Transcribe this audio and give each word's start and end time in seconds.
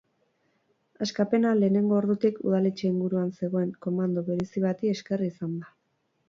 Askapena 1.05 1.51
lehenengo 1.59 1.95
ordutik 1.97 2.39
udaletxe 2.47 2.87
inguruan 2.89 3.29
zegoen 3.43 3.69
komando 3.87 4.25
berezi 4.31 4.65
bati 4.65 4.91
esker 4.95 5.27
izan 5.29 5.55
da. 5.61 5.71